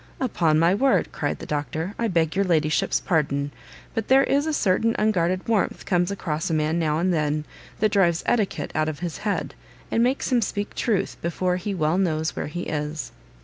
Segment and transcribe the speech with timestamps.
[0.19, 3.51] "Upon my word," cried the Doctor, "I beg your ladyship's pardon;
[3.93, 7.45] but there is a certain unguarded warmth comes across a man now and then,
[7.81, 9.53] that drives etiquette out of his head,
[9.91, 13.11] and makes him speak truth before he well knows where he is."